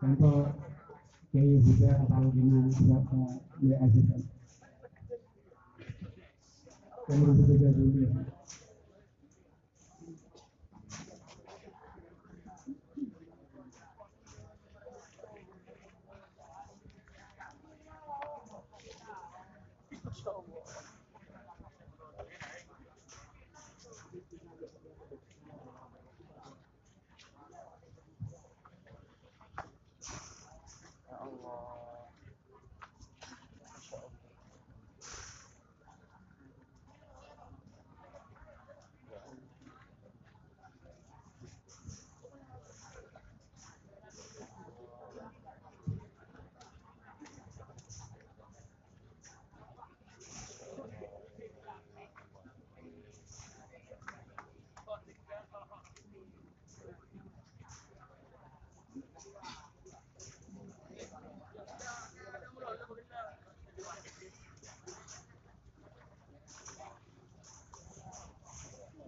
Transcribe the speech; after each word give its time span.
Contoh 0.00 0.52
Kiai 1.32 1.60
Buddha 1.64 1.96
atau 1.96 2.28
dengan 2.28 2.68
siapa 2.68 3.40
dia 3.56 3.80
ajukan. 3.80 4.20
Yang 7.08 7.20
berbeda 7.24 7.68
dulu 7.72 7.98
ya. 8.04 8.39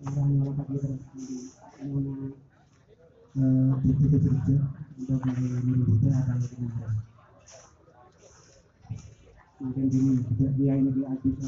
orang 0.02 0.28
yang 0.34 0.50
dapat 0.50 0.66
diterapkan 0.74 1.18
di 1.22 1.86
mana 1.86 2.26
begitu-begitu 3.80 4.54
untuk 4.98 5.18
menyambut 5.24 6.04
apa 6.10 6.32
yang 6.34 6.42
kita 6.42 6.90
Mungkin 9.62 9.86
ini 9.94 10.18
tidak 10.26 10.58
ini 10.58 10.90
dia 10.90 11.06
habis. 11.06 11.38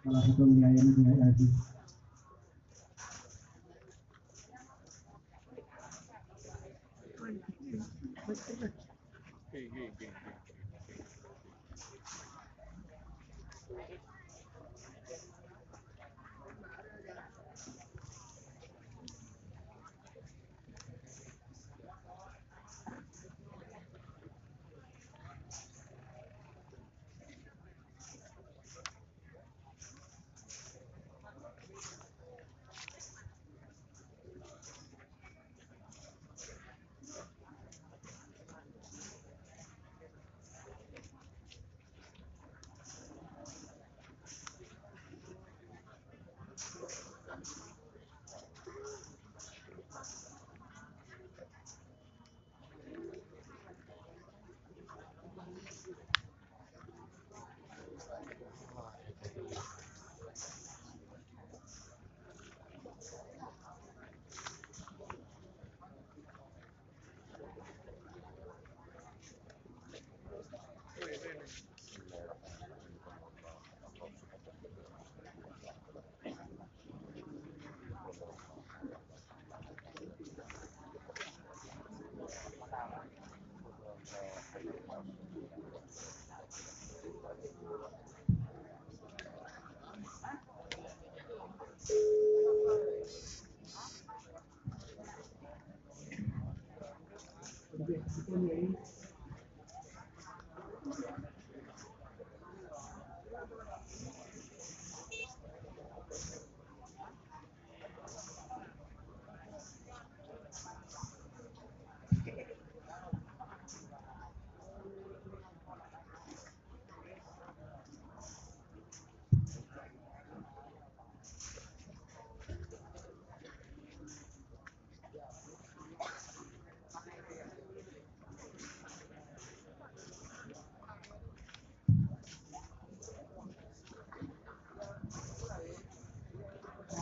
Kalau 0.00 0.20
hukum 0.24 0.48
biaya 0.56 0.80
ini 0.80 0.96
dia 0.96 1.12
habis. 1.28 1.52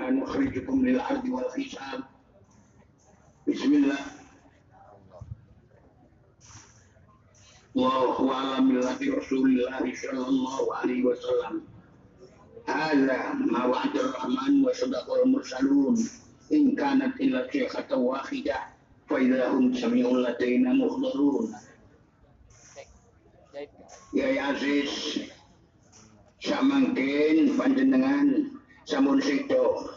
diajukan 0.00 0.22
نخرجكم 0.24 0.86
للعرض 0.86 1.24
والحساب 1.28 2.00
بسم 3.48 3.72
الله 3.72 3.98
الله 7.76 8.16
على 8.34 8.60
ملة 8.60 9.00
رسول 9.18 9.46
الله 9.50 9.84
صلى 9.94 10.26
الله 10.28 10.74
عليه 10.76 11.00
وسلم 11.04 11.54
هذا 12.66 13.20
ما 13.32 13.64
وعد 13.64 13.94
الرحمن 13.96 14.64
وصدق 14.64 15.06
المرسلون 15.24 15.94
إن 16.52 16.74
كانت 16.76 17.20
إلا 17.20 17.50
شيخة 17.52 17.96
واحدة 17.96 18.56
فإذا 19.08 19.48
هم 19.48 19.74
سميع 19.74 20.06
لدينا 20.08 20.72
مخضرون 20.72 21.52
Ya 24.16 24.52
Aziz 24.52 25.16
samangkin 26.40 27.56
panjenengan 27.56 28.56
samun 28.85 29.21
sido 29.21 29.89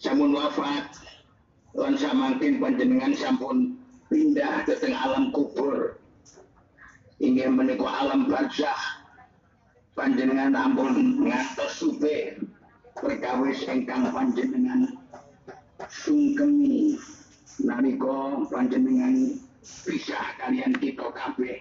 samun 0.00 0.32
wafat 0.32 0.90
lan 1.76 1.94
samangkin 1.94 2.58
panjenengan 2.58 3.14
sampun 3.14 3.78
pindah 4.10 4.66
ke 4.66 4.74
tengah 4.82 4.98
alam 5.06 5.30
kubur. 5.30 5.96
Ingin 7.22 7.54
menikah 7.54 8.06
alam 8.06 8.26
barzah. 8.26 8.98
Panjenengan 9.94 10.56
ampun 10.56 11.20
ngantos 11.28 11.76
sube 11.76 12.40
perkawis 12.96 13.60
ingkang 13.68 14.08
panjenengan 14.08 14.96
sungkemi 15.92 16.96
nalika 17.60 18.48
panjenengan 18.48 19.36
pisah 19.84 20.26
kalian 20.40 20.72
kita 20.80 21.12
kabeh. 21.12 21.60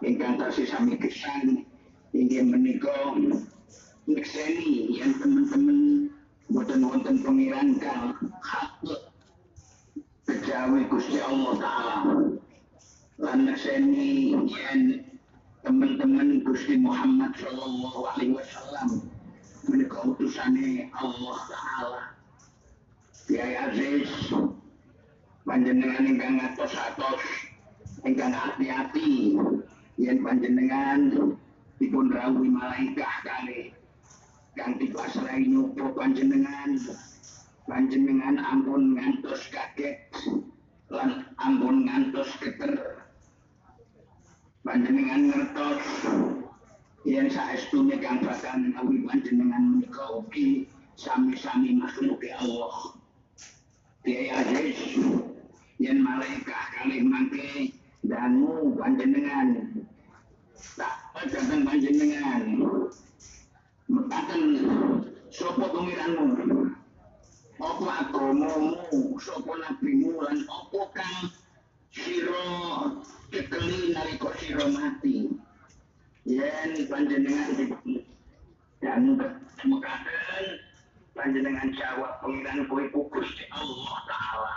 Ingkang 0.00 0.40
tasih 0.40 0.64
sami 0.64 0.96
kesan 0.96 1.68
ingin 2.16 2.50
menikah 2.50 3.14
ngekseni 4.12 4.92
yang 4.92 5.16
teman-teman 5.16 6.08
boten 6.52 6.84
wonten 6.84 7.16
pengiran 7.24 7.80
kang 7.80 8.12
hak 8.44 8.76
kejawi 10.28 10.84
Gusti 10.92 11.18
Allah 11.24 11.52
taala. 11.56 11.96
Lan 13.16 13.38
ngekseni 13.48 14.36
yang 14.36 15.00
teman-teman 15.64 16.44
Gusti 16.44 16.76
Muhammad 16.76 17.32
sallallahu 17.40 18.00
alaihi 18.12 18.36
wasallam 18.36 19.08
menika 19.70 19.98
utusane 20.04 20.92
Allah 20.92 21.38
taala. 21.48 22.02
Kiai 23.24 23.54
Aziz 23.56 24.10
panjenengan 25.48 26.04
ingkang 26.04 26.36
atos-atos 26.42 27.22
ingkang 28.04 28.34
hati-hati 28.34 29.38
yen 29.96 30.18
panjenengan 30.20 31.32
dipun 31.78 32.10
rawuhi 32.10 32.50
malaikah 32.50 33.14
kali 33.22 33.74
kang 34.52 34.76
dipasrahi 34.76 35.48
nyoba 35.48 35.92
panjenengan. 35.96 36.76
Panjenengan 37.64 38.36
ampun 38.42 38.98
ngantos 38.98 39.48
kaget. 39.48 39.96
Lan 40.92 41.24
ampun 41.40 41.88
ngantos 41.88 42.28
keter 42.36 43.02
panjenengan 44.62 45.30
ngertos. 45.30 45.84
Yen 47.02 47.26
saestune 47.26 47.98
kang 47.98 48.22
bakal 48.22 48.62
menawi 48.62 49.02
panjenengan 49.02 49.62
menika 49.74 50.06
ugi 50.14 50.70
sami-sami 50.94 51.74
makhluk 51.74 52.22
Allah. 52.38 52.94
Kiai 54.06 54.30
Aziz 54.30 54.78
yen 55.82 55.98
malaikah 55.98 56.64
kali 56.78 57.02
mangke 57.02 57.74
danu 58.06 58.78
panjenengan. 58.78 59.82
Tak 60.78 60.94
datang 61.26 61.66
panjenengan 61.66 62.42
mekaten 63.92 64.42
sapa 65.28 65.68
pengiranmu? 65.68 66.24
Apa 67.60 68.08
agamamu 68.08 69.20
sapa 69.20 69.52
nabimu? 69.60 70.24
Lan 70.24 70.48
apa 70.48 70.80
kang 70.96 71.28
sira 71.92 72.48
kekeli 73.28 73.92
nalika 73.92 74.32
sira 74.40 74.66
mati? 74.72 75.28
Yen 76.24 76.88
panjenengan 76.88 77.76
dan 78.80 79.20
mekaten 79.68 80.44
panjenengan 81.12 81.68
jawab 81.76 82.18
pengiran 82.24 82.64
kowe 82.66 82.82
Gusti 83.12 83.44
Allah 83.52 83.94
taala. 84.08 84.54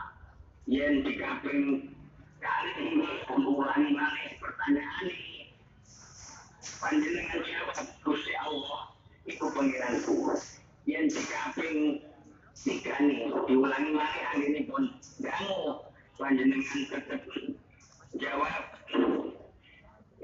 Yen 0.66 1.04
dikaping 1.04 1.92
kali 2.40 2.72
ini 2.80 3.10
pun 3.28 3.44
ulangi 3.44 3.92
malih 3.92 4.30
pertanyaan 4.40 5.06
ini. 5.12 5.52
Panjenengan 6.82 7.42
jawab 7.44 7.78
Gusti 8.06 8.34
Allah 8.38 8.95
itu 9.26 9.46
pengiranku. 9.50 10.38
Yang 10.86 11.18
dikaping 11.18 11.98
tiga 12.54 12.94
nih 13.02 13.26
diulangi 13.50 13.92
malih 13.98 14.24
hari 14.30 14.46
ini 14.54 14.62
pun 14.70 14.86
dangu 15.18 15.82
panjenengan 16.22 16.82
tetap 16.94 17.22
jawab. 18.22 18.64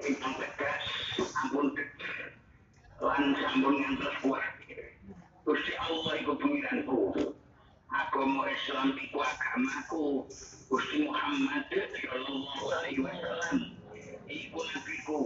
Itu 0.02 0.30
tegas 0.38 0.86
ampun 1.18 1.74
keker 1.74 2.38
lan 3.02 3.34
sambung 3.42 3.82
ngantos 3.82 4.16
kuat. 4.22 4.46
Gusti 5.42 5.74
Allah 5.82 6.14
itu 6.22 6.34
pengiranku. 6.38 6.98
Agama 7.90 8.46
Islam 8.54 8.94
iku 9.02 9.20
agamaku. 9.26 10.30
Gusti 10.70 11.10
Muhammad 11.10 11.68
sallallahu 11.74 12.66
alaihi 12.70 13.02
wasallam 13.02 13.58
iku 14.30 14.60
nabiku. 14.62 15.22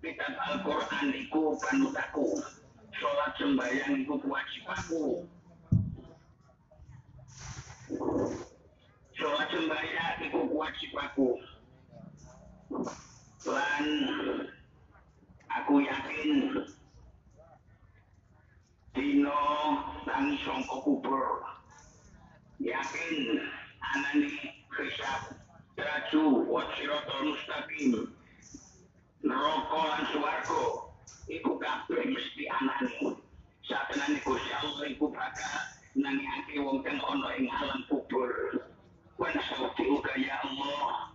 Kitab 0.00 0.38
Al-Qur'an 0.38 1.12
iku 1.12 1.60
panutaku 1.60 2.40
salat 3.00 3.32
sembahyang 3.36 3.92
iku 4.04 4.14
kewajibanku 4.20 5.04
salat 9.16 9.48
sembahyang 9.52 10.16
iku 10.24 10.40
kewajibanku 10.48 11.28
lan 13.46 13.84
aku 15.52 15.74
yakin 15.84 16.30
dino 18.96 19.40
tangi 20.08 20.40
songko 20.40 20.80
kubur. 20.80 21.44
Yakin 22.56 23.44
anani 23.84 24.32
hisab 24.72 25.36
traju 25.76 26.48
wasirotol 26.48 27.20
mustaqim. 27.28 28.08
Neraka 29.20 29.80
lan 29.84 30.02
swarga 30.10 30.85
iku 31.28 31.58
kabeh 31.58 32.02
mesti 32.08 32.44
anani 32.48 33.18
satenane 33.68 34.18
Gusti 34.22 34.50
Allah 34.54 34.84
iku 34.88 35.10
bakal 35.10 35.58
nangingake 35.98 36.56
wong 36.62 36.80
kang 36.86 37.02
ana 37.02 37.34
ing 37.36 37.50
alam 37.50 37.82
kubur. 37.90 38.30
Wa 39.18 39.32
nasauka 39.32 40.12
ya 40.20 40.40
Allah 40.44 41.12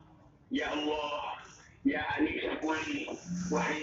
ya 0.52 0.68
Allah 0.74 1.38
ya 1.86 2.02
Ali 2.18 2.38
Syakuli 2.42 3.10
Wahid 3.50 3.81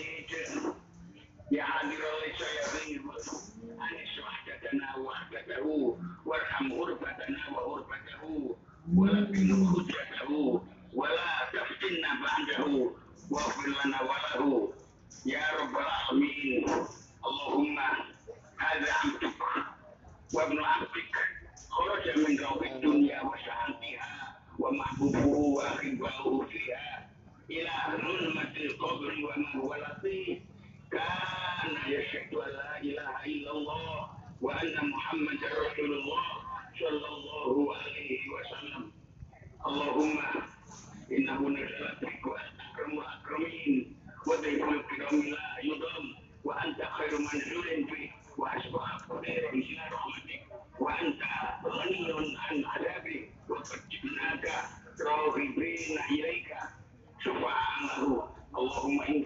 taufik 20.98 21.14
Allah 21.78 21.98
yang 22.10 22.18
menggawe 22.26 22.66
dunia 22.82 23.22
wa 23.22 23.36
sa'atiha 23.38 24.14
wa 24.58 24.68
mahbubuhu 24.74 25.54
wa 25.62 25.78
khidbahu 25.78 26.42
fiha 26.50 27.06
ila 27.46 27.74
zulmatil 28.02 28.72
qabri 28.82 29.22
wa 29.22 29.34
mahwalati 29.38 30.42
kana 30.90 31.82
yashhadu 31.86 32.42
an 32.42 32.50
la 32.50 32.70
ilaha 32.82 33.22
illallah 33.30 34.10
wa 34.42 34.50
anna 34.58 34.82
muhammadar 34.90 35.52
rasulullah 35.54 36.24
sallallahu 36.74 37.62
alaihi 37.78 38.26
wasallam 38.26 38.90
Allahumma 39.62 40.50
innahu 41.14 41.50
nazalat 41.54 41.98
wa 42.26 42.34
akramu 42.42 42.98
akramin 43.06 43.94
wa 44.26 44.34
daiful 44.42 44.82
kiram 44.90 45.18
yudam 45.62 46.04
wa 46.42 46.58
anta 46.58 46.86
khairu 46.98 47.22
manzulin 47.22 47.86
fi 47.86 48.10
wa 48.38 48.50
asbaha 48.54 48.98
qadiran 49.06 49.54
ila 49.62 49.84
rahmat 49.94 50.17
وانت 50.79 51.21
غني 51.65 52.37
عن 52.39 52.65
عذابك 52.65 53.29
وقد 53.49 53.79
جئناك 53.89 54.45
راغبين 55.05 55.97
اليك 56.09 56.53
شفعاء 57.23 57.99
له 58.01 58.29
اللهم 58.57 59.01
ان 59.01 59.23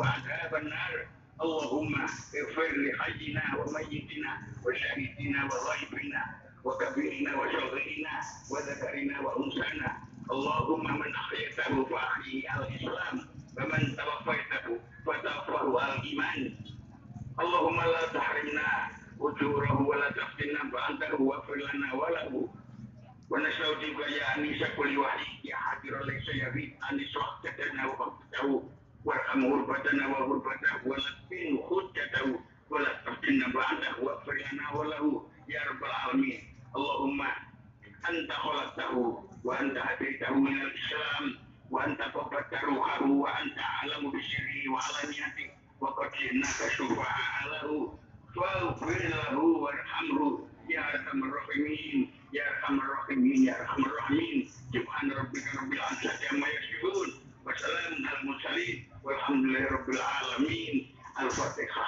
وعذاب 0.00 0.54
النار. 0.54 1.06
اللهم 1.40 1.94
اغفر 2.40 2.70
لحينا 2.84 3.44
وميتنا 3.58 4.32
وشهيدنا 4.64 5.40
وضيفنا 5.44 6.22
وكبيرنا 6.64 7.30
وصغيرنا 7.40 8.14
وذكرنا 8.50 9.20
وأنثانا. 9.20 9.90
اللهم 10.30 10.84
من 11.00 11.14
أحييته 11.14 11.84
فأحيي 11.84 12.44
الإسلام 12.56 13.16
ومن 13.56 13.82
توفيته 13.96 14.66
فتوفه 15.06 15.94
الإيمان. 15.94 16.42
اللهم 17.40 17.78
لا 17.80 18.02
تحرمنا 18.14 18.68
أجوره 19.20 19.82
ولا 19.82 20.08
تفتنا 20.10 20.60
فأنت 20.72 21.02
اغفر 21.02 21.54
لنا 21.54 21.94
وله. 21.94 22.54
ونستودعك 23.30 24.10
يا 24.10 24.26
أنيس 24.36 24.62
كل 24.76 24.98
وحيد 24.98 25.44
يا 25.44 25.56
حاضر 25.56 26.04
ليس 26.04 26.28
يبيت 26.34 26.72
أن 26.92 26.98
صحتنا 27.14 27.86
وقته 27.86 28.70
وارحم 29.05 29.45
غربتنا 29.53 30.07
وغربته 30.07 30.73
ولكن 30.85 31.57
حجته 31.69 32.39
ولا 32.69 32.93
تفتنا 33.05 33.47
بعده 33.47 33.91
واغفر 34.03 34.33
لنا 34.33 34.71
وله 34.73 35.27
يا 35.49 35.61
رب 35.69 35.83
العالمين 35.83 36.41
اللهم 36.75 37.21
انت 38.09 38.31
خلقته 38.31 39.23
وانت 39.43 39.77
هديته 39.77 40.33
من 40.33 40.61
الاسلام 40.61 41.25
وانت 41.71 42.01
قبضت 42.01 42.53
روحه 42.63 43.03
وانت 43.03 43.57
اعلم 43.57 44.11
بسره 44.11 44.55
وعلانيته 44.69 45.18
العالمين 59.99 60.95
الفاتحه 61.19 61.85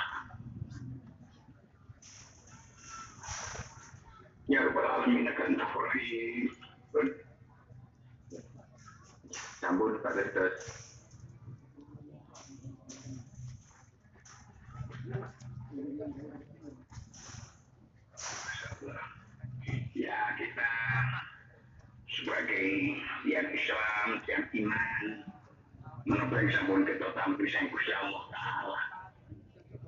يا 4.49 4.61
رب 4.61 4.77
العالمين 4.77 5.27
انت 5.27 5.61
الرحيم 5.61 6.49
Sambut 9.57 9.99
Pak 9.99 10.15
Letus. 10.15 10.53
Ya 19.97 20.19
kita 20.37 20.71
sebagai 22.05 22.69
yang 23.25 23.49
Islam, 23.49 24.07
yang 24.29 24.45
iman, 24.61 25.03
menurut 26.04 26.50
sampun 26.52 26.82
kita 26.86 27.08
tampil 27.14 27.46
sang 27.50 27.66
Gusti 27.70 27.92
Allah 27.94 28.24
Ta'ala. 28.32 28.80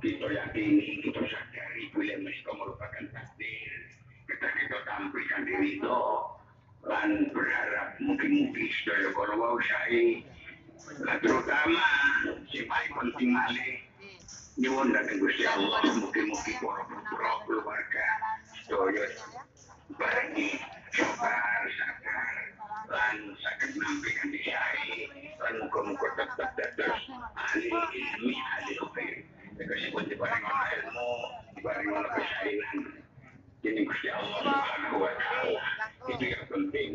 Kita 0.04 0.26
yakini, 0.28 1.00
kita 1.00 1.22
sadari 1.24 1.88
bila 1.96 2.14
mereka 2.20 2.50
merupakan 2.52 3.04
takdir. 3.10 3.72
Kita 4.28 4.46
kita 4.46 4.78
tampilkan 4.84 5.40
diri 5.48 5.80
itu 5.80 6.00
dan 6.84 7.32
berharap 7.32 7.96
mungkin-mungkin 7.96 8.66
sedaya 8.68 9.08
kalau 9.16 9.40
wau 9.40 9.58
saya 9.64 10.20
Nah, 11.00 11.16
terutama 11.16 11.80
si 12.52 12.68
paling 12.68 12.92
penting 12.92 13.32
malih 13.32 13.80
nyuwun 14.60 14.92
datang 14.92 15.16
Gusti 15.16 15.48
Allah 15.48 15.80
mungkin-mungkin 15.96 16.54
para 16.60 16.82
putra 16.84 17.30
keluarga 17.48 18.06
sedaya 18.52 19.06
barengi 19.96 20.60
sabar 20.92 21.62
sabar 21.72 22.43
lan 22.90 23.16
saged 23.40 23.72
nampi 23.76 24.10
kanthi 24.18 24.40
sae 24.44 25.08
lan 25.40 25.54
muga-muga 25.62 26.08
tetep 26.18 26.50
dados 26.56 27.00
ahli 27.36 27.68
ilmi 27.70 28.34
ahli 28.36 28.74
khair 28.92 29.16
Kasipun 29.54 30.10
diparing 30.10 30.42
ana 30.42 30.66
ilmu, 30.82 31.10
diparing 31.54 31.94
ana 31.94 32.10
kesaenan. 32.10 32.78
Jadi 33.62 33.86
Gusti 33.86 34.08
Allah 34.10 34.42
Subhanahu 34.42 34.98
wa 34.98 35.10
itu 36.10 36.24
yang 36.26 36.44
penting. 36.50 36.90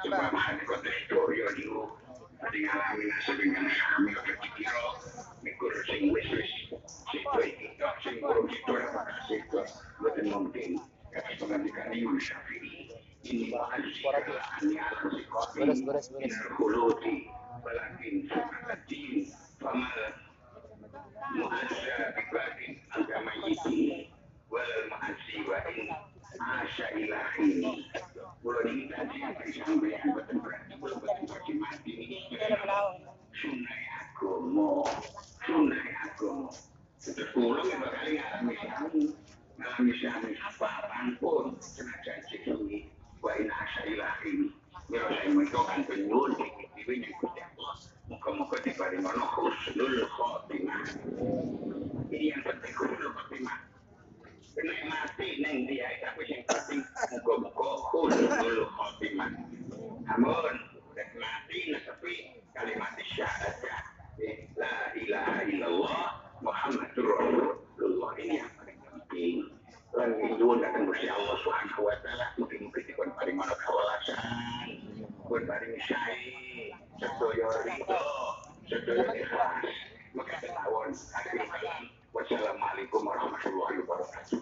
Sebab 0.00 0.32
hati 0.32 0.64
kota 0.64 0.88
historia 0.88 1.46
itu 1.54 1.92
tadi 2.40 2.58
ngalamin 2.64 3.08
sedengan 3.22 3.68
kami 3.68 4.10
otak 4.16 4.36
dikira 4.42 4.84
mikur 5.44 5.72
sing 5.84 6.08
wis 6.08 6.26
wis 6.32 6.50
situ 7.12 7.40
kita 7.60 7.88
sing 8.00 8.16
kurang 8.24 8.48
situ 8.48 8.72
apa 8.74 9.00
situ. 9.28 9.60
Betul 10.00 10.24
mungkin 10.32 10.70
kata 11.12 11.30
pengantikan 11.36 11.92
Imam 11.94 12.16
Syafi'i 12.16 12.73
Beres, 15.54 15.80
beres, 15.80 16.08
beres. 16.12 16.40
sunai 33.34 33.84
agomo 34.00 34.86
sunai 35.42 35.90
agomo 36.06 36.48
itu 37.02 37.24
pulau 37.34 37.66
yang 37.66 37.82
bakal 37.82 38.06
ngalami 38.08 38.54
sami 38.62 39.02
ngalami 39.58 39.92
sami 39.98 40.30
apa 40.38 40.66
pun 40.86 41.18
pun 41.18 41.46
senajan 41.58 42.18
siswi 42.30 42.93
wa 43.24 43.32
in 43.40 43.48
asya 43.48 43.82
ilahi 43.88 44.52
Mira 44.92 45.08
saya 45.08 45.32
mengucapkan 45.32 45.80
penyuhun 45.88 46.36
di 46.76 46.82
bini 46.84 47.08
Gusti 47.16 47.40
Allah. 47.40 47.72
Muka-muka 48.12 48.60
diparingono 48.60 49.24
husnul 49.32 50.04
khotimah. 50.12 50.84
Ini 52.12 52.36
yang 52.36 52.44
penting 52.44 52.72
husnul 52.76 53.16
khotimah. 53.16 53.64
Kena 54.52 54.76
mati 54.84 55.40
neng 55.40 55.64
dia 55.64 55.88
tapi 56.04 56.28
yang 56.28 56.44
penting 56.44 56.84
muka-muka 57.16 57.68
husnul 57.96 58.68
khotimah. 58.76 59.32
Namun 60.04 60.54
udah 60.92 61.08
mati 61.16 61.58
nah 61.72 61.80
tapi 61.80 62.44
kalimat 62.52 62.92
syahadat 63.08 63.88
la 64.60 64.74
ilaha 65.00 65.48
illallah 65.48 66.24
Muhammadur 66.44 67.08
Rasulullah 67.08 68.12
ini 68.20 68.36
yang 68.44 68.52
paling 68.60 68.78
penting. 68.84 69.36
Lan 69.94 70.10
nyuwun 70.18 70.58
datang 70.58 70.90
Gusti 70.90 71.06
Allah 71.06 71.38
Subhanahu 71.46 71.86
wa 71.86 71.94
taala 72.02 72.26
mungkin-mungkin 72.34 72.82
dipun 72.82 73.14
paring 73.14 73.38
mana 73.38 73.54
kawalasan, 73.54 74.82
pun 75.22 75.46
paring 75.46 75.78
sae, 75.86 76.74
sedaya 76.98 77.48
ridho, 77.62 78.02
sedaya 78.66 79.06
ikhlas. 79.14 79.70
Maka 80.14 80.34
ketawon 80.42 80.90
akhir 80.90 81.46
kalam. 81.46 81.82
Wassalamualaikum 82.14 83.02
warahmatullahi 83.06 83.76
wabarakatuh. 83.86 84.38